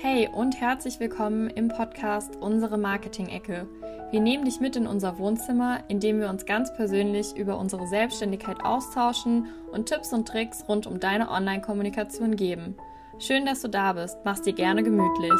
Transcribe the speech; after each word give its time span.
Hey 0.00 0.28
und 0.32 0.60
herzlich 0.60 1.00
willkommen 1.00 1.50
im 1.50 1.66
Podcast 1.66 2.36
Unsere 2.36 2.78
Marketing-Ecke. 2.78 3.66
Wir 4.12 4.20
nehmen 4.20 4.44
dich 4.44 4.60
mit 4.60 4.76
in 4.76 4.86
unser 4.86 5.18
Wohnzimmer, 5.18 5.80
in 5.88 5.98
dem 5.98 6.20
wir 6.20 6.28
uns 6.28 6.46
ganz 6.46 6.72
persönlich 6.72 7.36
über 7.36 7.58
unsere 7.58 7.84
Selbstständigkeit 7.88 8.64
austauschen 8.64 9.48
und 9.72 9.86
Tipps 9.86 10.12
und 10.12 10.28
Tricks 10.28 10.64
rund 10.68 10.86
um 10.86 11.00
deine 11.00 11.28
Online-Kommunikation 11.28 12.36
geben. 12.36 12.76
Schön, 13.18 13.44
dass 13.44 13.60
du 13.60 13.66
da 13.66 13.94
bist. 13.94 14.18
Mach's 14.24 14.42
dir 14.42 14.52
gerne 14.52 14.84
gemütlich. 14.84 15.32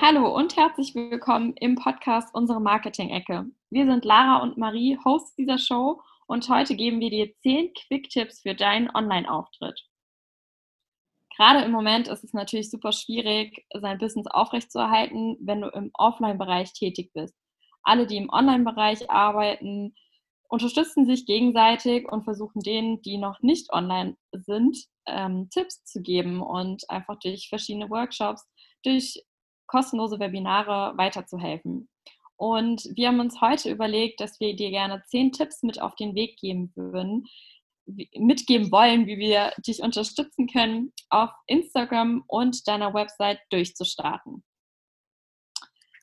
Hallo 0.00 0.36
und 0.36 0.56
herzlich 0.56 0.94
willkommen 0.94 1.54
im 1.54 1.74
Podcast 1.74 2.32
Unsere 2.32 2.60
Marketing-Ecke. 2.60 3.46
Wir 3.70 3.86
sind 3.86 4.04
Lara 4.04 4.40
und 4.40 4.56
Marie, 4.56 4.96
Hosts 5.04 5.34
dieser 5.34 5.58
Show 5.58 6.00
und 6.28 6.48
heute 6.50 6.76
geben 6.76 7.00
wir 7.00 7.10
dir 7.10 7.34
10 7.40 7.72
Quick-Tipps 7.72 8.42
für 8.42 8.54
deinen 8.54 8.90
Online-Auftritt. 8.94 9.80
Gerade 11.36 11.64
im 11.64 11.72
Moment 11.72 12.08
ist 12.08 12.22
es 12.22 12.34
natürlich 12.34 12.70
super 12.70 12.92
schwierig, 12.92 13.64
sein 13.72 13.98
Business 13.98 14.26
aufrechtzuerhalten, 14.26 15.38
wenn 15.40 15.62
du 15.62 15.68
im 15.68 15.90
Offline-Bereich 15.94 16.72
tätig 16.74 17.12
bist. 17.14 17.34
Alle, 17.82 18.06
die 18.06 18.18
im 18.18 18.28
Online-Bereich 18.28 19.08
arbeiten, 19.10 19.94
unterstützen 20.48 21.06
sich 21.06 21.24
gegenseitig 21.24 22.10
und 22.10 22.24
versuchen 22.24 22.60
denen, 22.60 23.00
die 23.02 23.16
noch 23.16 23.40
nicht 23.40 23.72
online 23.72 24.16
sind, 24.32 24.76
ähm, 25.06 25.48
Tipps 25.50 25.84
zu 25.84 26.02
geben 26.02 26.42
und 26.42 26.88
einfach 26.90 27.18
durch 27.20 27.48
verschiedene 27.48 27.88
Workshops, 27.88 28.46
durch 28.82 29.22
kostenlose 29.66 30.18
Webinare 30.18 30.96
weiterzuhelfen. 30.98 31.88
Und 32.38 32.88
wir 32.94 33.08
haben 33.08 33.18
uns 33.18 33.40
heute 33.40 33.68
überlegt, 33.68 34.20
dass 34.20 34.38
wir 34.38 34.54
dir 34.54 34.70
gerne 34.70 35.02
zehn 35.08 35.32
Tipps 35.32 35.64
mit 35.64 35.82
auf 35.82 35.96
den 35.96 36.14
Weg 36.14 36.38
geben 36.38 36.72
würden, 36.76 37.26
mitgeben 38.14 38.70
wollen, 38.70 39.08
wie 39.08 39.18
wir 39.18 39.52
dich 39.66 39.82
unterstützen 39.82 40.46
können, 40.46 40.92
auf 41.10 41.30
Instagram 41.46 42.22
und 42.28 42.68
deiner 42.68 42.94
Website 42.94 43.40
durchzustarten. 43.50 44.44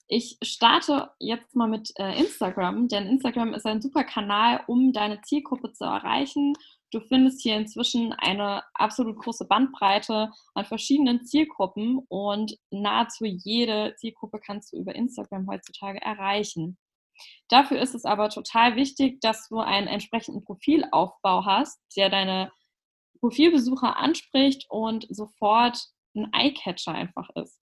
Ich 0.08 0.38
starte 0.44 1.09
jetzt 1.20 1.56
mal 1.56 1.70
mit 1.70 1.94
äh, 1.96 2.20
Instagram, 2.20 2.90
denn 2.90 3.08
Instagram 3.08 3.54
ist 3.54 3.66
ein 3.66 3.81
super 3.81 4.04
Kanal, 4.04 4.62
um 4.68 4.92
deine 4.92 5.22
Zielgruppe 5.22 5.72
zu 5.72 5.86
erreichen 5.86 6.54
Du 6.96 7.02
findest 7.02 7.42
hier 7.42 7.58
inzwischen 7.58 8.14
eine 8.14 8.64
absolut 8.74 9.18
große 9.18 9.46
Bandbreite 9.50 10.32
an 10.54 10.66
verschiedenen 10.66 11.26
Zielgruppen 11.26 12.00
und 12.08 12.58
nahezu 12.72 13.26
jede 13.26 13.94
Zielgruppe 13.98 14.40
kannst 14.40 14.72
du 14.72 14.78
über 14.78 14.96
Instagram 14.96 15.46
heutzutage 15.50 16.02
erreichen. 16.02 16.78
Dafür 17.50 17.82
ist 17.82 17.96
es 17.96 18.06
aber 18.06 18.30
total 18.30 18.78
wichtig, 18.78 19.20
dass 19.20 19.50
du 19.50 19.60
einen 19.60 19.88
entsprechenden 19.88 20.46
Profilaufbau 20.46 21.44
hast, 21.44 21.82
der 21.98 22.10
deine 22.10 22.50
Profilbesucher 23.20 23.98
anspricht 23.98 24.66
und 24.70 25.06
sofort 25.09 25.78
ein 26.16 26.32
Eyecatcher 26.32 26.94
einfach 26.94 27.30
ist. 27.36 27.59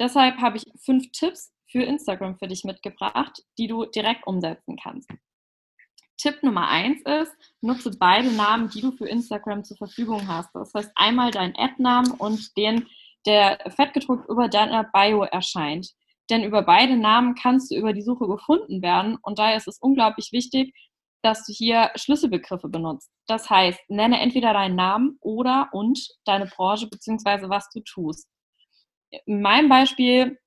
Deshalb 0.00 0.38
habe 0.38 0.56
ich 0.56 0.64
fünf 0.82 1.10
Tipps 1.12 1.52
für 1.70 1.82
Instagram 1.82 2.38
für 2.38 2.48
dich 2.48 2.64
mitgebracht, 2.64 3.42
die 3.58 3.66
du 3.66 3.84
direkt 3.84 4.26
umsetzen 4.26 4.78
kannst. 4.82 5.10
Tipp 6.18 6.42
Nummer 6.42 6.68
eins 6.68 7.00
ist, 7.02 7.32
nutze 7.60 7.90
beide 7.98 8.30
Namen, 8.30 8.68
die 8.70 8.80
du 8.80 8.92
für 8.92 9.08
Instagram 9.08 9.64
zur 9.64 9.76
Verfügung 9.76 10.28
hast. 10.28 10.50
Das 10.54 10.74
heißt 10.74 10.90
einmal 10.96 11.30
deinen 11.30 11.56
Ad-Namen 11.56 12.12
und 12.12 12.56
den, 12.56 12.86
der 13.24 13.58
fettgedruckt 13.68 14.28
über 14.28 14.48
deiner 14.48 14.84
Bio 14.84 15.22
erscheint. 15.22 15.88
Denn 16.28 16.44
über 16.44 16.62
beide 16.62 16.96
Namen 16.96 17.34
kannst 17.34 17.70
du 17.70 17.76
über 17.76 17.92
die 17.92 18.02
Suche 18.02 18.26
gefunden 18.26 18.82
werden 18.82 19.16
und 19.22 19.38
daher 19.38 19.56
ist 19.56 19.68
es 19.68 19.78
unglaublich 19.78 20.30
wichtig, 20.32 20.74
dass 21.22 21.46
du 21.46 21.52
hier 21.52 21.90
Schlüsselbegriffe 21.96 22.68
benutzt. 22.68 23.10
Das 23.26 23.48
heißt, 23.48 23.80
nenne 23.88 24.20
entweder 24.20 24.52
deinen 24.52 24.76
Namen 24.76 25.18
oder 25.20 25.68
und 25.72 25.98
deine 26.24 26.46
Branche 26.46 26.88
bzw. 26.88 27.48
was 27.48 27.68
du 27.70 27.80
tust. 27.80 28.28
In 29.24 29.40
meinem 29.40 29.68
Beispiel 29.68 30.38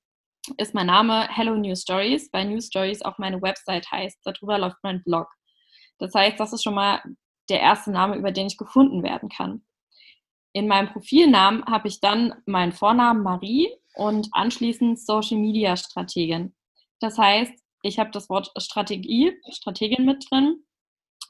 ist 0.57 0.73
mein 0.73 0.87
Name 0.87 1.27
Hello 1.29 1.55
New 1.55 1.75
Stories, 1.75 2.29
weil 2.31 2.45
New 2.45 2.61
Stories 2.61 3.01
auch 3.01 3.17
meine 3.17 3.41
Website 3.41 3.89
heißt. 3.91 4.19
Darüber 4.23 4.57
läuft 4.57 4.77
mein 4.83 5.03
Blog. 5.03 5.27
Das 6.01 6.15
heißt, 6.15 6.39
das 6.39 6.51
ist 6.51 6.63
schon 6.63 6.73
mal 6.73 6.99
der 7.47 7.61
erste 7.61 7.91
Name, 7.91 8.15
über 8.15 8.31
den 8.31 8.47
ich 8.47 8.57
gefunden 8.57 9.03
werden 9.03 9.29
kann. 9.29 9.63
In 10.51 10.67
meinem 10.67 10.91
Profilnamen 10.91 11.63
habe 11.65 11.87
ich 11.87 12.01
dann 12.01 12.33
meinen 12.47 12.71
Vornamen 12.71 13.21
Marie 13.21 13.69
und 13.93 14.29
anschließend 14.31 14.99
Social 14.99 15.37
Media 15.37 15.77
Strategin. 15.77 16.55
Das 16.99 17.19
heißt, 17.19 17.53
ich 17.83 17.99
habe 17.99 18.09
das 18.09 18.29
Wort 18.29 18.51
Strategie, 18.57 19.33
Strategin 19.51 20.05
mit 20.05 20.25
drin, 20.29 20.63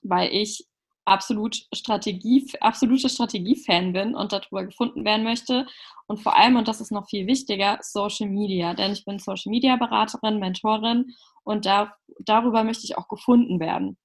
weil 0.03 0.33
ich 0.33 0.65
absolut 1.03 1.67
Strategie, 1.73 2.47
absolute 2.61 3.09
Strategie-Fan 3.09 3.91
bin 3.91 4.15
und 4.15 4.31
darüber 4.31 4.65
gefunden 4.65 5.03
werden 5.03 5.23
möchte. 5.23 5.67
Und 6.07 6.21
vor 6.21 6.37
allem, 6.37 6.55
und 6.55 6.69
das 6.69 6.79
ist 6.79 6.91
noch 6.91 7.09
viel 7.09 7.27
wichtiger, 7.27 7.77
Social 7.81 8.29
Media. 8.29 8.73
Denn 8.73 8.93
ich 8.93 9.03
bin 9.03 9.19
Social 9.19 9.49
Media 9.49 9.75
Beraterin, 9.75 10.39
Mentorin 10.39 11.13
und 11.43 11.65
da, 11.65 11.93
darüber 12.19 12.63
möchte 12.63 12.85
ich 12.85 12.97
auch 12.97 13.09
gefunden 13.09 13.59
werden. 13.59 13.97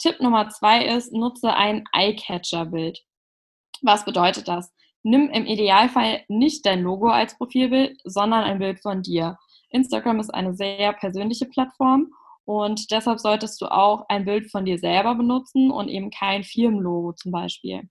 Tipp 0.00 0.18
Nummer 0.20 0.48
zwei 0.48 0.86
ist, 0.86 1.12
nutze 1.12 1.54
ein 1.54 1.84
Eye-Catcher-Bild. 1.92 3.00
Was 3.82 4.06
bedeutet 4.06 4.48
das? 4.48 4.72
Nimm 5.02 5.28
im 5.28 5.44
Idealfall 5.44 6.24
nicht 6.28 6.64
dein 6.64 6.82
Logo 6.82 7.08
als 7.08 7.36
Profilbild, 7.36 8.00
sondern 8.04 8.44
ein 8.44 8.58
Bild 8.58 8.80
von 8.80 9.02
dir. 9.02 9.38
Instagram 9.68 10.18
ist 10.18 10.32
eine 10.32 10.54
sehr 10.54 10.94
persönliche 10.94 11.44
Plattform 11.44 12.14
und 12.46 12.90
deshalb 12.90 13.20
solltest 13.20 13.60
du 13.60 13.66
auch 13.66 14.06
ein 14.08 14.24
Bild 14.24 14.50
von 14.50 14.64
dir 14.64 14.78
selber 14.78 15.14
benutzen 15.14 15.70
und 15.70 15.88
eben 15.88 16.10
kein 16.10 16.44
Firmenlogo 16.44 17.12
zum 17.12 17.30
Beispiel. 17.32 17.82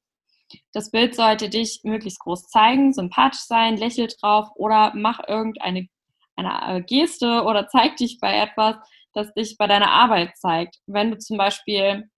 Das 0.74 0.90
Bild 0.90 1.14
sollte 1.14 1.48
dich 1.48 1.82
möglichst 1.84 2.22
groß 2.22 2.48
zeigen, 2.48 2.92
sympathisch 2.92 3.42
sein, 3.42 3.78
lächel 3.78 4.08
drauf 4.20 4.50
oder 4.56 4.94
mach 4.96 5.20
irgendeine 5.28 5.88
eine 6.36 6.84
Geste 6.84 7.44
oder 7.44 7.68
zeig 7.68 7.98
dich 7.98 8.20
bei 8.20 8.36
etwas, 8.38 8.78
das 9.14 9.34
dich 9.34 9.58
bei 9.58 9.68
deiner 9.68 9.92
Arbeit 9.92 10.38
zeigt. 10.38 10.78
Wenn 10.88 11.12
du 11.12 11.18
zum 11.18 11.38
Beispiel 11.38 12.10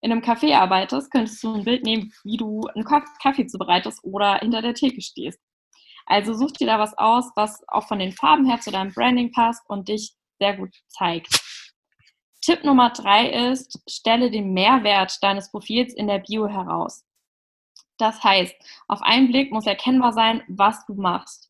in 0.00 0.12
einem 0.12 0.22
Café 0.22 0.56
arbeitest, 0.56 1.10
könntest 1.10 1.42
du 1.42 1.54
ein 1.54 1.64
Bild 1.64 1.84
nehmen, 1.84 2.12
wie 2.24 2.36
du 2.36 2.62
einen 2.74 2.84
Kaffee 2.84 3.46
zubereitest 3.46 4.02
oder 4.02 4.38
hinter 4.38 4.62
der 4.62 4.74
Theke 4.74 5.02
stehst. 5.02 5.40
Also 6.06 6.34
such 6.34 6.52
dir 6.52 6.66
da 6.66 6.78
was 6.78 6.96
aus, 6.96 7.30
was 7.36 7.62
auch 7.68 7.86
von 7.86 7.98
den 7.98 8.12
Farben 8.12 8.46
her 8.46 8.60
zu 8.60 8.70
deinem 8.70 8.92
Branding 8.92 9.30
passt 9.32 9.62
und 9.68 9.88
dich 9.88 10.14
sehr 10.38 10.56
gut 10.56 10.74
zeigt. 10.88 11.28
Tipp 12.40 12.64
Nummer 12.64 12.90
drei 12.90 13.28
ist, 13.50 13.78
stelle 13.88 14.30
den 14.30 14.52
Mehrwert 14.54 15.22
deines 15.22 15.50
Profils 15.50 15.92
in 15.94 16.06
der 16.06 16.20
Bio 16.20 16.48
heraus. 16.48 17.04
Das 17.98 18.24
heißt, 18.24 18.54
auf 18.88 19.02
einen 19.02 19.28
Blick 19.28 19.52
muss 19.52 19.66
erkennbar 19.66 20.12
sein, 20.12 20.42
was 20.48 20.86
du 20.86 20.94
machst. 20.94 21.49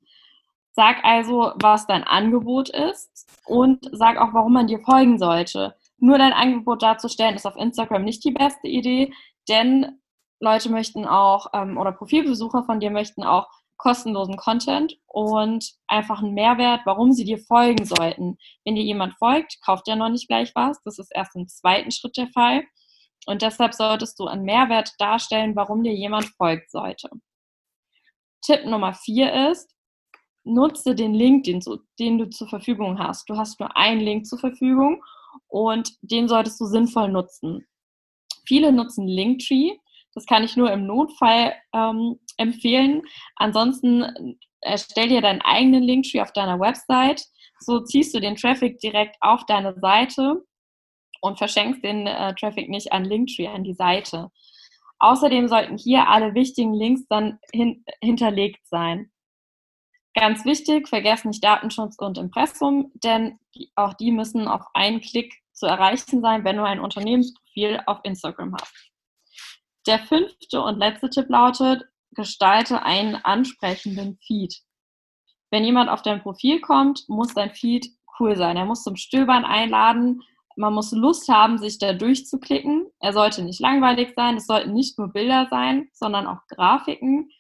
Sag 0.72 1.04
also, 1.04 1.52
was 1.56 1.86
dein 1.86 2.04
Angebot 2.04 2.68
ist 2.70 3.28
und 3.46 3.88
sag 3.92 4.18
auch, 4.18 4.32
warum 4.32 4.52
man 4.52 4.66
dir 4.66 4.80
folgen 4.80 5.18
sollte. 5.18 5.74
Nur 5.98 6.18
dein 6.18 6.32
Angebot 6.32 6.82
darzustellen, 6.82 7.34
ist 7.34 7.46
auf 7.46 7.56
Instagram 7.56 8.04
nicht 8.04 8.24
die 8.24 8.30
beste 8.30 8.68
Idee, 8.68 9.12
denn 9.48 10.00
Leute 10.38 10.70
möchten 10.70 11.06
auch 11.06 11.48
ähm, 11.52 11.76
oder 11.76 11.92
Profilbesucher 11.92 12.64
von 12.64 12.80
dir 12.80 12.90
möchten 12.90 13.24
auch 13.24 13.48
kostenlosen 13.76 14.36
Content 14.36 14.98
und 15.06 15.72
einfach 15.86 16.22
einen 16.22 16.34
Mehrwert, 16.34 16.82
warum 16.84 17.12
sie 17.12 17.24
dir 17.24 17.38
folgen 17.38 17.84
sollten. 17.84 18.36
Wenn 18.64 18.74
dir 18.74 18.84
jemand 18.84 19.14
folgt, 19.18 19.60
kauft 19.64 19.88
er 19.88 19.96
noch 19.96 20.10
nicht 20.10 20.28
gleich 20.28 20.52
was. 20.54 20.82
Das 20.84 20.98
ist 20.98 21.10
erst 21.14 21.34
im 21.34 21.48
zweiten 21.48 21.90
Schritt 21.90 22.16
der 22.16 22.28
Fall. 22.28 22.64
Und 23.26 23.42
deshalb 23.42 23.74
solltest 23.74 24.18
du 24.18 24.26
einen 24.26 24.44
Mehrwert 24.44 24.92
darstellen, 24.98 25.56
warum 25.56 25.82
dir 25.82 25.94
jemand 25.94 26.26
folgt 26.36 26.70
sollte. 26.70 27.08
Tipp 28.42 28.64
Nummer 28.66 28.94
vier 28.94 29.50
ist, 29.50 29.74
nutze 30.44 30.94
den 30.94 31.14
Link, 31.14 31.44
den, 31.44 31.60
den 31.98 32.18
du 32.18 32.28
zur 32.28 32.48
Verfügung 32.48 32.98
hast. 32.98 33.28
Du 33.28 33.36
hast 33.36 33.60
nur 33.60 33.76
einen 33.76 34.00
Link 34.00 34.26
zur 34.26 34.38
Verfügung 34.38 35.02
und 35.48 35.92
den 36.02 36.28
solltest 36.28 36.60
du 36.60 36.66
sinnvoll 36.66 37.08
nutzen. 37.08 37.66
Viele 38.46 38.72
nutzen 38.72 39.06
Linktree. 39.06 39.72
Das 40.14 40.26
kann 40.26 40.42
ich 40.42 40.56
nur 40.56 40.72
im 40.72 40.86
Notfall 40.86 41.54
ähm, 41.72 42.18
empfehlen. 42.36 43.02
Ansonsten 43.36 44.38
erstell 44.60 45.08
dir 45.08 45.20
deinen 45.20 45.40
eigenen 45.42 45.82
Linktree 45.82 46.20
auf 46.20 46.32
deiner 46.32 46.58
Website. 46.58 47.24
So 47.60 47.80
ziehst 47.80 48.14
du 48.14 48.20
den 48.20 48.36
Traffic 48.36 48.78
direkt 48.80 49.16
auf 49.20 49.46
deine 49.46 49.74
Seite 49.80 50.42
und 51.20 51.38
verschenkst 51.38 51.84
den 51.84 52.06
äh, 52.06 52.34
Traffic 52.34 52.68
nicht 52.68 52.92
an 52.92 53.04
Linktree, 53.04 53.46
an 53.46 53.64
die 53.64 53.74
Seite. 53.74 54.30
Außerdem 54.98 55.48
sollten 55.48 55.78
hier 55.78 56.08
alle 56.08 56.34
wichtigen 56.34 56.74
Links 56.74 57.06
dann 57.08 57.38
hin 57.52 57.84
hinterlegt 58.02 58.66
sein. 58.66 59.10
Ganz 60.14 60.44
wichtig, 60.44 60.88
vergesst 60.88 61.24
nicht 61.24 61.42
Datenschutz 61.42 61.96
und 61.98 62.18
Impressum, 62.18 62.90
denn 62.94 63.38
auch 63.76 63.94
die 63.94 64.10
müssen 64.10 64.48
auf 64.48 64.62
einen 64.74 65.00
Klick 65.00 65.34
zu 65.52 65.66
erreichen 65.66 66.20
sein, 66.20 66.44
wenn 66.44 66.56
du 66.56 66.64
ein 66.64 66.80
Unternehmensprofil 66.80 67.80
auf 67.86 68.00
Instagram 68.02 68.54
hast. 68.60 68.90
Der 69.86 70.00
fünfte 70.00 70.62
und 70.62 70.78
letzte 70.78 71.10
Tipp 71.10 71.28
lautet, 71.28 71.84
gestalte 72.10 72.82
einen 72.82 73.16
ansprechenden 73.16 74.18
Feed. 74.26 74.54
Wenn 75.50 75.64
jemand 75.64 75.90
auf 75.90 76.02
dein 76.02 76.22
Profil 76.22 76.60
kommt, 76.60 77.04
muss 77.08 77.34
dein 77.34 77.52
Feed 77.52 77.86
cool 78.18 78.36
sein. 78.36 78.56
Er 78.56 78.64
muss 78.64 78.82
zum 78.82 78.96
Stöbern 78.96 79.44
einladen 79.44 80.22
man 80.60 80.74
muss 80.74 80.92
Lust 80.92 81.28
haben, 81.28 81.58
sich 81.58 81.78
da 81.78 81.92
durchzuklicken. 81.92 82.86
Er 83.00 83.12
sollte 83.12 83.42
nicht 83.42 83.60
langweilig 83.60 84.12
sein, 84.14 84.36
es 84.36 84.46
sollten 84.46 84.72
nicht 84.72 84.98
nur 84.98 85.08
Bilder 85.08 85.48
sein, 85.50 85.88
sondern 85.92 86.26
auch 86.26 86.46
Grafiken. 86.48 87.30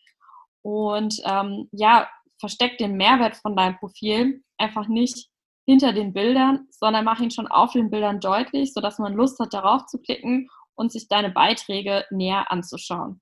Und 0.62 1.20
ähm, 1.24 1.68
ja, 1.72 2.08
versteck 2.40 2.78
den 2.78 2.96
Mehrwert 2.96 3.36
von 3.36 3.54
deinem 3.54 3.76
Profil 3.76 4.42
einfach 4.58 4.88
nicht 4.88 5.28
hinter 5.66 5.92
den 5.92 6.12
Bildern, 6.12 6.66
sondern 6.70 7.04
mach 7.04 7.20
ihn 7.20 7.30
schon 7.30 7.46
auf 7.46 7.72
den 7.72 7.90
Bildern 7.90 8.20
deutlich, 8.20 8.72
sodass 8.72 8.98
man 8.98 9.14
Lust 9.14 9.38
hat, 9.38 9.54
darauf 9.54 9.86
zu 9.86 9.98
klicken 9.98 10.48
und 10.74 10.90
sich 10.90 11.06
deine 11.08 11.30
Beiträge 11.30 12.04
näher 12.10 12.50
anzuschauen. 12.50 13.20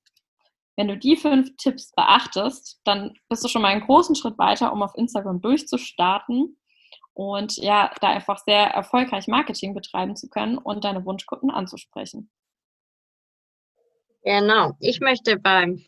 Wenn 0.76 0.88
du 0.88 0.96
die 0.96 1.16
fünf 1.16 1.56
Tipps 1.56 1.92
beachtest, 1.92 2.80
dann 2.84 3.14
bist 3.28 3.44
du 3.44 3.48
schon 3.48 3.62
mal 3.62 3.68
einen 3.68 3.84
großen 3.84 4.14
Schritt 4.14 4.38
weiter, 4.38 4.72
um 4.72 4.82
auf 4.82 4.94
Instagram 4.94 5.40
durchzustarten 5.40 6.56
und 7.14 7.56
ja, 7.56 7.90
da 8.00 8.10
einfach 8.10 8.38
sehr 8.38 8.68
erfolgreich 8.68 9.26
Marketing 9.26 9.74
betreiben 9.74 10.14
zu 10.14 10.28
können 10.28 10.56
und 10.56 10.84
deine 10.84 11.04
Wunschkunden 11.04 11.50
anzusprechen. 11.50 12.30
Genau. 14.22 14.76
Ich 14.78 15.00
möchte 15.00 15.36
beim 15.36 15.84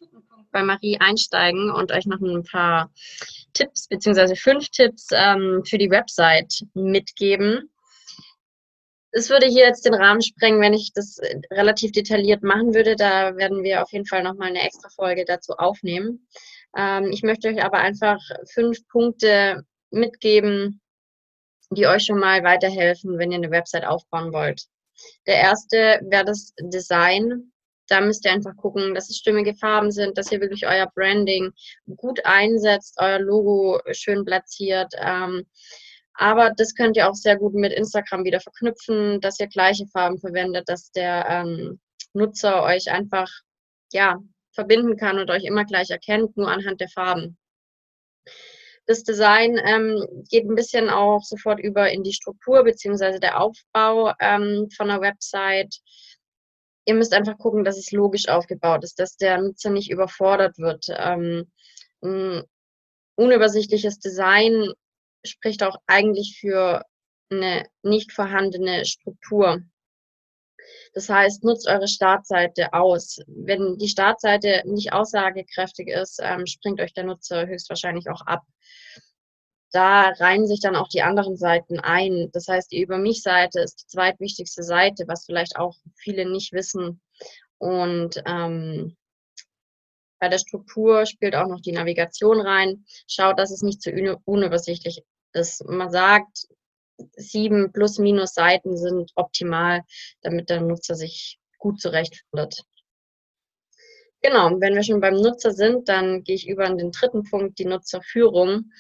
bei 0.51 0.63
Marie 0.63 0.99
einsteigen 1.01 1.71
und 1.71 1.93
euch 1.93 2.07
noch 2.07 2.21
ein 2.21 2.45
paar 2.45 2.91
Tipps 3.53 3.89
beziehungsweise 3.89 4.37
fünf 4.37 4.69
Tipps 4.69 5.09
ähm, 5.13 5.63
für 5.65 5.79
die 5.79 5.91
Website 5.91 6.65
mitgeben. 6.75 7.71
Es 9.13 9.29
würde 9.29 9.47
hier 9.47 9.67
jetzt 9.67 9.85
den 9.85 9.95
Rahmen 9.95 10.23
sprengen, 10.23 10.61
wenn 10.61 10.73
ich 10.73 10.93
das 10.95 11.19
relativ 11.51 11.91
detailliert 11.93 12.45
machen 12.45 12.75
würde. 12.75 12.95
Da 12.95 13.37
werden 13.37 13.65
wir 13.65 13.83
auf 13.83 13.91
jeden 13.93 14.07
Fall 14.07 14.23
nochmal 14.23 14.49
eine 14.49 14.63
extra 14.63 14.89
Folge 14.89 15.25
dazu 15.25 15.55
aufnehmen. 15.55 16.27
Ähm, 16.77 17.11
ich 17.11 17.23
möchte 17.23 17.49
euch 17.49 17.63
aber 17.63 17.79
einfach 17.79 18.21
fünf 18.53 18.87
Punkte 18.89 19.65
mitgeben, 19.91 20.81
die 21.71 21.87
euch 21.87 22.05
schon 22.05 22.19
mal 22.19 22.45
weiterhelfen, 22.45 23.19
wenn 23.19 23.33
ihr 23.33 23.39
eine 23.39 23.51
Website 23.51 23.85
aufbauen 23.85 24.33
wollt. 24.33 24.67
Der 25.27 25.37
erste 25.37 26.01
wäre 26.05 26.25
das 26.25 26.53
Design. 26.61 27.53
Da 27.91 28.01
müsst 28.01 28.25
ihr 28.25 28.33
einfach 28.33 28.57
gucken, 28.57 28.95
dass 28.95 29.11
es 29.11 29.17
stimmige 29.17 29.55
Farben 29.57 29.91
sind, 29.91 30.17
dass 30.17 30.31
ihr 30.31 30.41
wirklich 30.41 30.67
euer 30.67 30.87
Branding 30.95 31.51
gut 31.97 32.25
einsetzt, 32.25 32.95
euer 32.99 33.19
Logo 33.19 33.81
schön 33.91 34.25
platziert. 34.25 34.93
Ähm, 34.97 35.45
aber 36.15 36.53
das 36.57 36.75
könnt 36.75 36.97
ihr 36.97 37.11
auch 37.11 37.15
sehr 37.15 37.37
gut 37.37 37.55
mit 37.55 37.73
Instagram 37.73 38.25
wieder 38.25 38.41
verknüpfen, 38.41 39.21
dass 39.21 39.41
ihr 39.41 39.49
gleiche 39.49 39.87
Farben 39.89 40.19
verwendet, 40.19 40.69
dass 40.69 40.93
der 40.93 41.27
ähm, 41.29 41.81
Nutzer 42.13 42.63
euch 42.63 42.91
einfach 42.93 43.29
ja, 43.93 44.19
verbinden 44.53 44.97
kann 44.97 45.19
und 45.19 45.31
euch 45.31 45.45
immer 45.45 45.65
gleich 45.65 45.91
erkennt, 45.91 46.37
nur 46.37 46.49
anhand 46.49 46.81
der 46.81 46.89
Farben. 46.89 47.39
Das 48.87 49.03
Design 49.03 49.61
ähm, 49.65 50.25
geht 50.29 50.45
ein 50.45 50.55
bisschen 50.55 50.91
auch 50.91 51.23
sofort 51.23 51.59
über 51.59 51.91
in 51.91 52.03
die 52.03 52.13
Struktur 52.13 52.63
beziehungsweise 52.65 53.19
der 53.19 53.41
Aufbau 53.41 54.13
ähm, 54.21 54.69
von 54.77 54.89
der 54.89 55.01
Website. 55.01 55.77
Ihr 56.85 56.95
müsst 56.95 57.13
einfach 57.13 57.39
gucken, 57.39 57.65
dass 57.65 57.79
es 57.79 57.93
logisch 57.93 58.29
aufgebaut 58.29 58.85
ist, 58.85 58.99
dass 58.99 59.17
der 59.17 59.39
Nutzer 59.39 59.71
nicht 59.71 59.91
überfordert 59.91 60.59
wird. 60.59 60.87
Ähm, 60.89 61.51
ein 62.03 62.43
unübersichtliches 63.17 63.99
Design 63.99 64.73
spricht 65.25 65.63
auch 65.63 65.77
eigentlich 65.87 66.39
für 66.41 66.83
eine 67.31 67.67
nicht 67.83 68.13
vorhandene 68.13 68.85
Struktur. 68.85 69.63
Das 70.95 71.09
heißt, 71.09 71.45
nutzt 71.45 71.69
eure 71.69 71.89
Startseite 71.89 72.73
aus. 72.73 73.19
Wenn 73.27 73.79
die 73.79 73.89
Startseite 73.89 74.63
nicht 74.67 74.93
aussagekräftig 74.93 75.89
ist, 75.89 76.19
ähm, 76.23 76.47
springt 76.47 76.81
euch 76.81 76.93
der 76.93 77.05
Nutzer 77.05 77.47
höchstwahrscheinlich 77.47 78.09
auch 78.11 78.23
ab. 78.23 78.43
Da 79.73 80.11
reihen 80.19 80.47
sich 80.47 80.61
dann 80.61 80.77
auch 80.77 80.89
die 80.89 81.03
anderen 81.03 81.37
Seiten 81.37 81.79
ein. 81.79 82.31
Das 82.33 82.49
heißt, 82.49 82.73
die 82.73 82.81
Über 82.81 82.99
mich-Seite 82.99 83.61
ist 83.61 83.83
die 83.83 83.87
zweitwichtigste 83.87 84.63
Seite, 84.63 85.05
was 85.07 85.27
vielleicht 85.27 85.57
auch 85.57 85.77
viele 85.97 86.29
nicht 86.29 86.53
wissen. 86.53 87.01
Und 87.59 88.21
ähm, 88.27 88.97
bei 90.19 90.29
der 90.29 90.39
Struktur 90.39 91.07
spielt 91.07 91.35
auch 91.35 91.47
noch 91.47 91.61
die 91.61 91.73
Navigation 91.73 92.41
rein. 92.41 92.85
Schaut, 93.09 93.39
dass 93.39 93.51
es 93.51 93.63
nicht 93.63 93.81
zu 93.81 93.91
unübersichtlich 94.25 95.03
ist. 95.33 95.65
Man 95.67 95.91
sagt, 95.91 96.47
sieben 97.17 97.73
plus 97.73 97.99
minus 97.99 98.35
Seiten 98.35 98.77
sind 98.77 99.13
optimal, 99.15 99.83
damit 100.23 100.51
der 100.51 100.61
Nutzer 100.61 100.95
sich 100.95 101.39
gut 101.59 101.81
zurechtfindet. 101.81 102.65
Genau, 104.23 104.51
wenn 104.61 104.75
wir 104.75 104.83
schon 104.83 105.01
beim 105.01 105.15
Nutzer 105.15 105.53
sind, 105.53 105.89
dann 105.89 106.23
gehe 106.25 106.35
ich 106.35 106.47
über 106.47 106.67
an 106.67 106.77
den 106.77 106.93
dritten 106.93 107.25
Punkt, 107.25 107.59
die 107.59 107.65
Nutzerführung. 107.65 108.71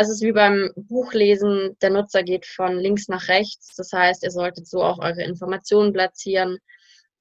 Es 0.00 0.08
ist 0.08 0.22
wie 0.22 0.30
beim 0.30 0.70
Buchlesen, 0.76 1.76
der 1.82 1.90
Nutzer 1.90 2.22
geht 2.22 2.46
von 2.46 2.78
links 2.78 3.08
nach 3.08 3.26
rechts. 3.26 3.74
Das 3.74 3.92
heißt, 3.92 4.22
ihr 4.22 4.30
solltet 4.30 4.68
so 4.68 4.80
auch 4.80 5.00
eure 5.00 5.24
Informationen 5.24 5.92
platzieren. 5.92 6.58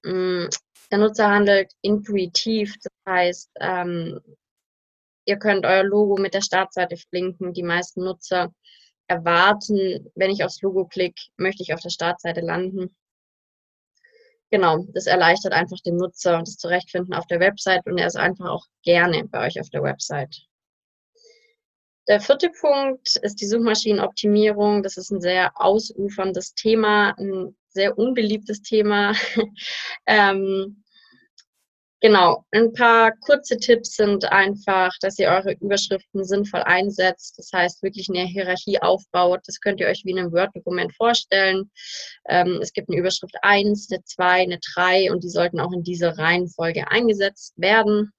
Mm, 0.04 0.46
der 0.92 1.00
Nutzer 1.00 1.28
handelt 1.28 1.72
intuitiv, 1.82 2.76
das 2.84 2.94
heißt, 3.08 3.50
ähm, 3.62 4.20
ihr 5.26 5.38
könnt 5.38 5.66
euer 5.66 5.84
Logo 5.84 6.18
mit 6.18 6.36
der 6.36 6.42
Startseite 6.42 6.98
flinken. 6.98 7.52
Die 7.54 7.64
meisten 7.64 8.04
Nutzer 8.04 8.54
erwarten, 9.08 10.12
wenn 10.14 10.30
ich 10.30 10.44
aufs 10.44 10.62
Logo 10.62 10.86
klicke, 10.86 11.22
möchte 11.38 11.64
ich 11.64 11.74
auf 11.74 11.82
der 11.82 11.90
Startseite 11.90 12.42
landen. 12.42 12.96
Genau, 14.52 14.86
das 14.94 15.08
erleichtert 15.08 15.54
einfach 15.54 15.80
den 15.80 15.98
Nutzer 15.98 16.40
das 16.40 16.58
Zurechtfinden 16.58 17.16
auf 17.16 17.26
der 17.26 17.40
Website 17.40 17.88
und 17.88 17.98
er 17.98 18.08
ist 18.08 18.18
einfach 18.18 18.50
auch 18.50 18.68
gerne 18.84 19.26
bei 19.28 19.48
euch 19.48 19.60
auf 19.60 19.70
der 19.72 19.82
Website. 19.82 20.47
Der 22.08 22.22
vierte 22.22 22.50
Punkt 22.50 23.18
ist 23.18 23.42
die 23.42 23.48
Suchmaschinenoptimierung. 23.48 24.82
Das 24.82 24.98
ist 24.98 25.12
ein 25.12 25.22
sehr 25.22 25.52
ausuferndes 25.56 26.54
Thema, 26.54 27.14
ein 27.18 27.56
sehr 27.70 27.98
unbeliebtes 27.98 28.62
Thema. 28.62 29.14
ähm, 30.08 30.84
Genau, 32.00 32.46
ein 32.52 32.74
paar 32.74 33.12
kurze 33.22 33.58
Tipps 33.58 33.96
sind 33.96 34.24
einfach, 34.32 34.92
dass 35.02 35.18
ihr 35.18 35.30
eure 35.30 35.54
Überschriften 35.54 36.24
sinnvoll 36.24 36.62
einsetzt. 36.62 37.40
Das 37.40 37.50
heißt, 37.52 37.82
wirklich 37.82 38.08
eine 38.08 38.24
Hierarchie 38.24 38.80
aufbaut. 38.80 39.40
Das 39.48 39.60
könnt 39.60 39.80
ihr 39.80 39.88
euch 39.88 40.04
wie 40.06 40.12
in 40.12 40.20
einem 40.20 40.32
Word-Dokument 40.32 40.94
vorstellen. 40.96 41.72
Ähm, 42.30 42.60
es 42.62 42.72
gibt 42.74 42.90
eine 42.90 43.00
Überschrift 43.00 43.36
1, 43.42 43.88
eine 43.92 44.04
2, 44.04 44.42
eine 44.44 44.60
3 44.76 45.12
und 45.12 45.24
die 45.24 45.30
sollten 45.30 45.60
auch 45.60 45.72
in 45.72 45.82
dieser 45.82 46.16
Reihenfolge 46.20 46.88
eingesetzt 46.88 47.56
werden. 47.58 48.12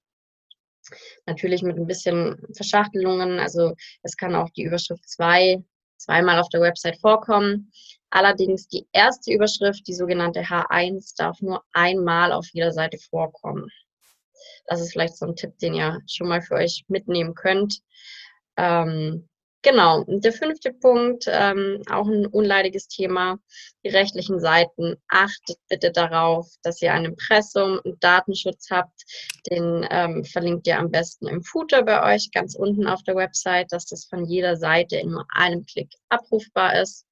Natürlich 1.25 1.61
mit 1.61 1.77
ein 1.77 1.87
bisschen 1.87 2.37
Verschachtelungen. 2.55 3.39
Also 3.39 3.73
es 4.03 4.17
kann 4.17 4.35
auch 4.35 4.49
die 4.51 4.63
Überschrift 4.63 5.07
2 5.07 5.63
zweimal 5.97 6.39
auf 6.39 6.49
der 6.49 6.61
Website 6.61 6.97
vorkommen. 6.99 7.71
Allerdings 8.09 8.67
die 8.67 8.87
erste 8.91 9.31
Überschrift, 9.31 9.87
die 9.87 9.93
sogenannte 9.93 10.41
H1, 10.41 11.13
darf 11.17 11.39
nur 11.41 11.63
einmal 11.73 12.31
auf 12.31 12.47
jeder 12.53 12.71
Seite 12.71 12.97
vorkommen. 13.09 13.69
Das 14.65 14.81
ist 14.81 14.93
vielleicht 14.93 15.17
so 15.17 15.27
ein 15.27 15.35
Tipp, 15.35 15.57
den 15.59 15.73
ihr 15.73 16.01
schon 16.07 16.27
mal 16.27 16.41
für 16.41 16.55
euch 16.55 16.85
mitnehmen 16.87 17.35
könnt. 17.35 17.81
Ähm, 18.57 19.28
genau, 19.61 20.03
der 20.07 20.33
fünfte 20.33 20.73
Punkt, 20.73 21.25
ähm, 21.27 21.81
auch 21.89 22.07
ein 22.07 22.25
unleidiges 22.25 22.87
Thema, 22.87 23.39
die 23.83 23.89
rechtlichen 23.89 24.39
Seiten. 24.39 24.95
Achtet 25.09 25.57
bitte 25.69 25.91
darauf, 25.91 26.47
dass 26.63 26.81
ihr 26.81 26.93
ein 26.93 27.05
Impressum 27.05 27.79
und 27.83 28.03
Datenschutz 28.03 28.67
habt. 28.69 29.03
Den 29.49 29.85
ähm, 29.89 30.23
verlinkt 30.25 30.67
ihr 30.67 30.79
am 30.79 30.91
besten 30.91 31.27
im 31.27 31.43
Footer 31.43 31.83
bei 31.83 32.15
euch, 32.15 32.31
ganz 32.31 32.55
unten 32.55 32.87
auf 32.87 33.03
der 33.03 33.15
Website, 33.15 33.71
dass 33.71 33.85
das 33.85 34.05
von 34.05 34.25
jeder 34.25 34.57
Seite 34.57 34.97
in 34.97 35.11
nur 35.11 35.25
einem 35.33 35.65
Klick 35.65 35.91
abrufbar 36.09 36.81
ist 36.81 37.05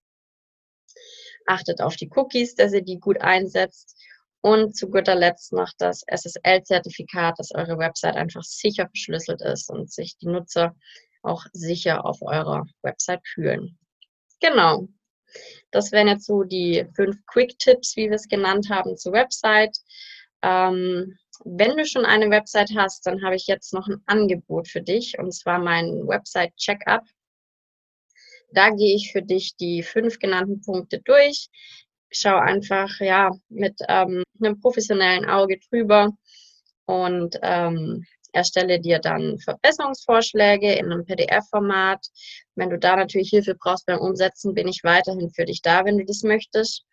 achtet 1.47 1.81
auf 1.81 1.95
die 1.95 2.09
Cookies, 2.15 2.55
dass 2.55 2.73
ihr 2.73 2.83
die 2.83 2.99
gut 2.99 3.19
einsetzt. 3.21 3.95
Und 4.41 4.77
zu 4.77 4.89
guter 4.89 5.15
Letzt 5.15 5.51
noch 5.51 5.71
das 5.79 6.03
SSL-Zertifikat, 6.07 7.39
dass 7.39 7.53
eure 7.55 7.79
Website 7.79 8.15
einfach 8.15 8.43
sicher 8.43 8.87
verschlüsselt 8.87 9.41
ist 9.41 9.69
und 9.69 9.91
sich 9.91 10.15
die 10.17 10.27
Nutzer 10.27 10.75
auch 11.23 11.45
sicher 11.53 12.05
auf 12.05 12.21
eurer 12.21 12.65
Website 12.81 13.25
fühlen. 13.27 13.77
Genau. 14.39 14.87
Das 15.71 15.91
wären 15.91 16.07
jetzt 16.07 16.25
so 16.25 16.43
die 16.43 16.85
fünf 16.95 17.17
Quick-Tipps, 17.27 17.95
wie 17.95 18.09
wir 18.09 18.15
es 18.15 18.27
genannt 18.27 18.69
haben, 18.69 18.97
zur 18.97 19.13
Website. 19.13 19.77
Ähm, 20.41 21.17
wenn 21.43 21.77
du 21.77 21.85
schon 21.85 22.05
eine 22.05 22.29
Website 22.29 22.71
hast, 22.75 23.05
dann 23.05 23.23
habe 23.23 23.35
ich 23.35 23.47
jetzt 23.47 23.73
noch 23.73 23.87
ein 23.87 24.01
Angebot 24.05 24.67
für 24.67 24.81
dich 24.81 25.17
und 25.19 25.33
zwar 25.33 25.59
mein 25.59 26.07
Website-Checkup. 26.07 27.03
Da 28.51 28.69
gehe 28.69 28.95
ich 28.95 29.11
für 29.11 29.21
dich 29.21 29.55
die 29.57 29.83
fünf 29.83 30.19
genannten 30.19 30.61
Punkte 30.61 31.01
durch. 31.03 31.49
Schau 32.09 32.37
einfach 32.37 32.99
ja 33.01 33.31
mit 33.49 33.79
ähm, 33.87 34.23
einem 34.39 34.59
professionellen 34.59 35.25
Auge 35.25 35.59
drüber 35.69 36.11
und 36.85 37.37
ähm, 37.41 38.05
erstelle 38.33 38.79
dir 38.79 38.99
dann 38.99 39.39
Verbesserungsvorschläge 39.39 40.73
in 40.73 40.91
einem 40.91 41.05
PDF-Format. 41.05 42.05
Wenn 42.55 42.69
du 42.69 42.77
da 42.77 42.95
natürlich 42.95 43.29
Hilfe 43.29 43.55
brauchst 43.55 43.85
beim 43.85 43.99
Umsetzen, 43.99 44.53
bin 44.53 44.67
ich 44.67 44.83
weiterhin 44.83 45.29
für 45.29 45.45
dich 45.45 45.61
da, 45.61 45.85
wenn 45.85 45.97
du 45.97 46.05
das 46.05 46.23
möchtest. 46.23 46.85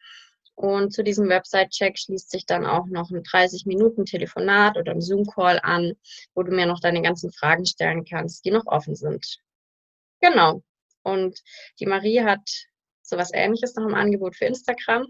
Und 0.56 0.92
zu 0.92 1.02
diesem 1.02 1.28
Website-Check 1.28 1.98
schließt 1.98 2.30
sich 2.30 2.46
dann 2.46 2.64
auch 2.64 2.86
noch 2.86 3.10
ein 3.10 3.22
30-Minuten-Telefonat 3.22 4.76
oder 4.76 4.92
ein 4.92 5.00
Zoom-Call 5.00 5.58
an, 5.62 5.94
wo 6.34 6.42
du 6.42 6.52
mir 6.52 6.66
noch 6.66 6.80
deine 6.80 7.02
ganzen 7.02 7.32
Fragen 7.32 7.66
stellen 7.66 8.04
kannst, 8.04 8.44
die 8.44 8.52
noch 8.52 8.66
offen 8.66 8.94
sind. 8.94 9.40
Genau. 10.20 10.62
Und 11.02 11.40
die 11.80 11.86
Marie 11.86 12.22
hat 12.22 12.48
sowas 13.02 13.30
ähnliches 13.34 13.74
noch 13.74 13.86
im 13.86 13.94
Angebot 13.94 14.36
für 14.36 14.46
Instagram. 14.46 15.06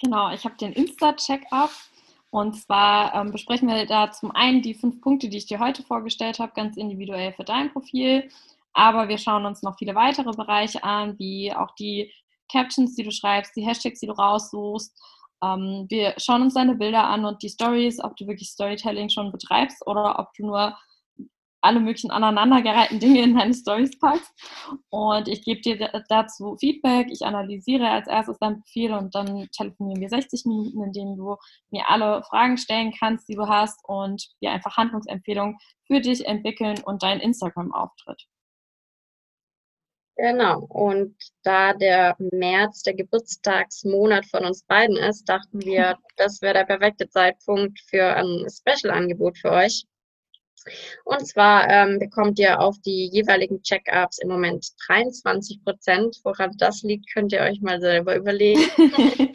Genau, 0.00 0.32
ich 0.32 0.44
habe 0.44 0.56
den 0.56 0.72
Insta-Check-up. 0.72 1.70
Und 2.32 2.54
zwar 2.56 3.14
ähm, 3.14 3.30
besprechen 3.30 3.68
wir 3.68 3.84
da 3.84 4.10
zum 4.10 4.30
einen 4.30 4.62
die 4.62 4.72
fünf 4.72 5.02
Punkte, 5.02 5.28
die 5.28 5.36
ich 5.36 5.44
dir 5.44 5.60
heute 5.60 5.82
vorgestellt 5.82 6.38
habe, 6.38 6.52
ganz 6.54 6.78
individuell 6.78 7.34
für 7.34 7.44
dein 7.44 7.70
Profil. 7.70 8.30
Aber 8.72 9.08
wir 9.10 9.18
schauen 9.18 9.44
uns 9.44 9.62
noch 9.62 9.76
viele 9.76 9.94
weitere 9.94 10.30
Bereiche 10.30 10.82
an, 10.82 11.18
wie 11.18 11.52
auch 11.52 11.74
die 11.74 12.10
Captions, 12.50 12.94
die 12.94 13.02
du 13.02 13.10
schreibst, 13.10 13.54
die 13.54 13.66
Hashtags, 13.66 14.00
die 14.00 14.06
du 14.06 14.14
raussuchst. 14.14 14.98
Ähm, 15.44 15.84
wir 15.90 16.14
schauen 16.16 16.40
uns 16.40 16.54
deine 16.54 16.74
Bilder 16.74 17.04
an 17.04 17.26
und 17.26 17.42
die 17.42 17.50
Stories, 17.50 18.02
ob 18.02 18.16
du 18.16 18.26
wirklich 18.26 18.48
Storytelling 18.48 19.10
schon 19.10 19.30
betreibst 19.30 19.86
oder 19.86 20.18
ob 20.18 20.32
du 20.32 20.46
nur 20.46 20.74
alle 21.62 21.80
möglichen 21.80 22.10
aneinandergereihten 22.10 22.98
Dinge 23.00 23.22
in 23.22 23.36
deine 23.36 23.54
Stories 23.54 23.98
packst. 23.98 24.32
Und 24.90 25.28
ich 25.28 25.44
gebe 25.44 25.60
dir 25.60 26.02
dazu 26.08 26.56
Feedback. 26.58 27.08
Ich 27.10 27.24
analysiere 27.24 27.88
als 27.88 28.08
erstes 28.08 28.38
dein 28.38 28.60
Profil 28.60 28.92
und 28.92 29.14
dann 29.14 29.48
telefonieren 29.56 30.00
wir 30.00 30.08
60 30.08 30.44
Minuten, 30.44 30.82
in 30.82 30.92
denen 30.92 31.16
du 31.16 31.36
mir 31.70 31.88
alle 31.88 32.22
Fragen 32.24 32.58
stellen 32.58 32.92
kannst, 32.98 33.28
die 33.28 33.34
du 33.34 33.48
hast 33.48 33.78
und 33.84 34.28
wir 34.40 34.50
einfach 34.50 34.76
Handlungsempfehlungen 34.76 35.56
für 35.86 36.00
dich 36.00 36.26
entwickeln 36.26 36.80
und 36.84 37.02
deinen 37.02 37.20
Instagram-Auftritt. 37.20 38.26
Genau. 40.16 40.60
Und 40.68 41.16
da 41.42 41.72
der 41.72 42.16
März 42.18 42.82
der 42.82 42.94
Geburtstagsmonat 42.94 44.26
von 44.26 44.44
uns 44.44 44.62
beiden 44.64 44.96
ist, 44.96 45.28
dachten 45.28 45.64
wir, 45.64 45.96
das 46.16 46.42
wäre 46.42 46.54
der 46.54 46.64
perfekte 46.64 47.08
Zeitpunkt 47.08 47.80
für 47.88 48.04
ein 48.04 48.46
Special-Angebot 48.48 49.38
für 49.38 49.50
euch. 49.50 49.84
Und 51.04 51.26
zwar 51.26 51.68
ähm, 51.68 51.98
bekommt 51.98 52.38
ihr 52.38 52.60
auf 52.60 52.78
die 52.80 53.08
jeweiligen 53.12 53.62
Check-ups 53.62 54.18
im 54.18 54.28
Moment 54.28 54.68
23 54.86 55.64
Prozent. 55.64 56.20
Woran 56.24 56.56
das 56.58 56.82
liegt, 56.82 57.12
könnt 57.12 57.32
ihr 57.32 57.40
euch 57.40 57.60
mal 57.60 57.80
selber 57.80 58.16
überlegen. 58.16 58.62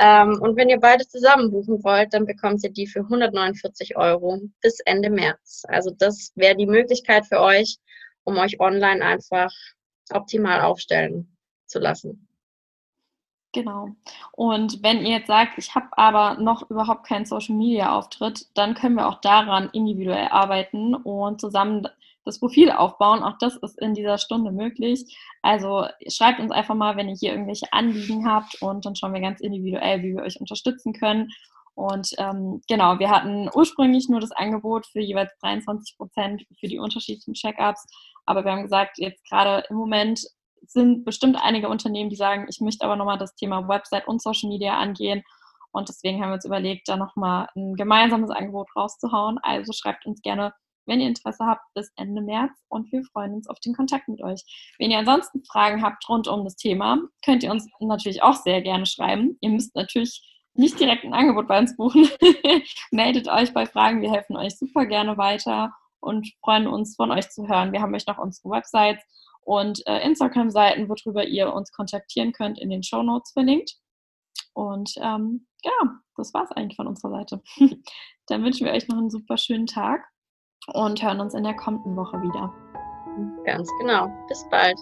ähm, 0.00 0.38
und 0.40 0.56
wenn 0.56 0.68
ihr 0.68 0.80
beide 0.80 1.06
zusammen 1.06 1.50
buchen 1.50 1.82
wollt, 1.84 2.12
dann 2.12 2.26
bekommt 2.26 2.62
ihr 2.64 2.70
die 2.70 2.86
für 2.86 3.00
149 3.00 3.96
Euro 3.96 4.40
bis 4.60 4.80
Ende 4.80 5.10
März. 5.10 5.62
Also 5.68 5.90
das 5.90 6.32
wäre 6.34 6.56
die 6.56 6.66
Möglichkeit 6.66 7.26
für 7.26 7.40
euch, 7.40 7.78
um 8.24 8.36
euch 8.38 8.60
online 8.60 9.04
einfach 9.04 9.50
optimal 10.12 10.60
aufstellen 10.60 11.36
zu 11.66 11.78
lassen. 11.78 12.28
Genau. 13.52 13.90
Und 14.32 14.82
wenn 14.82 15.04
ihr 15.04 15.18
jetzt 15.18 15.26
sagt, 15.26 15.58
ich 15.58 15.74
habe 15.74 15.86
aber 15.92 16.40
noch 16.40 16.70
überhaupt 16.70 17.06
keinen 17.06 17.26
Social 17.26 17.54
Media 17.54 17.94
Auftritt, 17.96 18.46
dann 18.54 18.74
können 18.74 18.96
wir 18.96 19.08
auch 19.08 19.20
daran 19.20 19.68
individuell 19.72 20.28
arbeiten 20.28 20.94
und 20.94 21.40
zusammen 21.40 21.86
das 22.24 22.38
Profil 22.38 22.70
aufbauen. 22.70 23.22
Auch 23.22 23.36
das 23.38 23.56
ist 23.56 23.78
in 23.78 23.94
dieser 23.94 24.16
Stunde 24.16 24.52
möglich. 24.52 25.18
Also 25.42 25.86
schreibt 26.08 26.40
uns 26.40 26.50
einfach 26.50 26.74
mal, 26.74 26.96
wenn 26.96 27.08
ihr 27.08 27.16
hier 27.16 27.32
irgendwelche 27.32 27.70
Anliegen 27.72 28.26
habt 28.26 28.62
und 28.62 28.86
dann 28.86 28.96
schauen 28.96 29.12
wir 29.12 29.20
ganz 29.20 29.40
individuell, 29.40 30.02
wie 30.02 30.14
wir 30.14 30.22
euch 30.22 30.40
unterstützen 30.40 30.94
können. 30.94 31.30
Und 31.74 32.10
ähm, 32.18 32.62
genau, 32.68 32.98
wir 32.98 33.10
hatten 33.10 33.50
ursprünglich 33.52 34.08
nur 34.08 34.20
das 34.20 34.32
Angebot 34.32 34.86
für 34.86 35.00
jeweils 35.00 35.32
23 35.40 35.96
Prozent 35.96 36.46
für 36.58 36.68
die 36.68 36.78
unterschiedlichen 36.78 37.34
Check-ups. 37.34 37.86
Aber 38.24 38.44
wir 38.44 38.52
haben 38.52 38.62
gesagt, 38.62 38.98
jetzt 38.98 39.28
gerade 39.28 39.64
im 39.68 39.76
Moment 39.76 40.20
sind 40.66 41.04
bestimmt 41.04 41.36
einige 41.40 41.68
Unternehmen, 41.68 42.10
die 42.10 42.16
sagen, 42.16 42.46
ich 42.48 42.60
möchte 42.60 42.84
aber 42.84 42.96
nochmal 42.96 43.18
das 43.18 43.34
Thema 43.34 43.68
Website 43.68 44.06
und 44.06 44.22
Social 44.22 44.48
Media 44.48 44.78
angehen. 44.78 45.22
Und 45.72 45.88
deswegen 45.88 46.20
haben 46.22 46.30
wir 46.30 46.34
uns 46.34 46.44
überlegt, 46.44 46.88
da 46.88 46.96
nochmal 46.96 47.48
ein 47.56 47.74
gemeinsames 47.74 48.30
Angebot 48.30 48.68
rauszuhauen. 48.76 49.38
Also 49.42 49.72
schreibt 49.72 50.06
uns 50.06 50.20
gerne, 50.20 50.52
wenn 50.86 51.00
ihr 51.00 51.08
Interesse 51.08 51.46
habt, 51.46 51.62
bis 51.74 51.90
Ende 51.96 52.22
März 52.22 52.52
und 52.68 52.90
wir 52.92 53.02
freuen 53.04 53.34
uns 53.34 53.48
auf 53.48 53.58
den 53.60 53.74
Kontakt 53.74 54.08
mit 54.08 54.22
euch. 54.22 54.42
Wenn 54.78 54.90
ihr 54.90 54.98
ansonsten 54.98 55.44
Fragen 55.44 55.82
habt 55.82 56.08
rund 56.08 56.28
um 56.28 56.44
das 56.44 56.56
Thema, 56.56 56.98
könnt 57.24 57.42
ihr 57.42 57.50
uns 57.50 57.68
natürlich 57.80 58.22
auch 58.22 58.34
sehr 58.34 58.62
gerne 58.62 58.86
schreiben. 58.86 59.38
Ihr 59.40 59.50
müsst 59.50 59.74
natürlich 59.74 60.28
nicht 60.54 60.78
direkt 60.78 61.04
ein 61.04 61.14
Angebot 61.14 61.48
bei 61.48 61.58
uns 61.58 61.76
buchen. 61.76 62.08
Meldet 62.90 63.28
euch 63.28 63.54
bei 63.54 63.66
Fragen, 63.66 64.02
wir 64.02 64.10
helfen 64.10 64.36
euch 64.36 64.58
super 64.58 64.86
gerne 64.86 65.16
weiter 65.16 65.72
und 66.00 66.28
freuen 66.42 66.66
uns 66.66 66.96
von 66.96 67.10
euch 67.10 67.30
zu 67.30 67.48
hören. 67.48 67.72
Wir 67.72 67.80
haben 67.80 67.94
euch 67.94 68.06
noch 68.06 68.18
unsere 68.18 68.50
Websites 68.50 69.02
und 69.44 69.86
äh, 69.86 70.04
Instagram-Seiten, 70.06 70.88
worüber 70.88 71.24
ihr 71.24 71.52
uns 71.52 71.72
kontaktieren 71.72 72.32
könnt, 72.32 72.58
in 72.58 72.70
den 72.70 72.82
Show 72.82 73.02
Notes 73.02 73.32
verlinkt. 73.32 73.76
Und 74.54 74.94
ähm, 74.98 75.46
ja, 75.62 76.00
das 76.16 76.34
war 76.34 76.44
es 76.44 76.52
eigentlich 76.52 76.76
von 76.76 76.86
unserer 76.86 77.10
Seite. 77.10 77.42
Dann 78.26 78.44
wünschen 78.44 78.66
wir 78.66 78.72
euch 78.72 78.88
noch 78.88 78.98
einen 78.98 79.10
super 79.10 79.36
schönen 79.36 79.66
Tag 79.66 80.04
und 80.72 81.02
hören 81.02 81.20
uns 81.20 81.34
in 81.34 81.44
der 81.44 81.56
kommenden 81.56 81.96
Woche 81.96 82.20
wieder. 82.22 82.52
Ganz 83.44 83.68
genau. 83.80 84.08
Bis 84.28 84.46
bald. 84.50 84.78